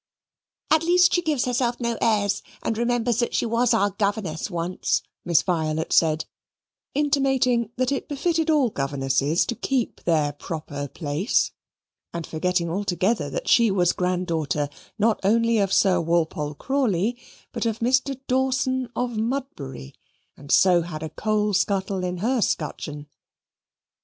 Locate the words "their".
10.05-10.33